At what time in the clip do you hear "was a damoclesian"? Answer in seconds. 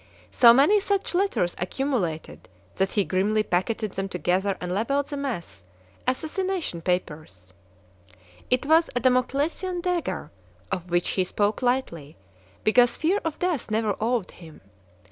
8.65-9.79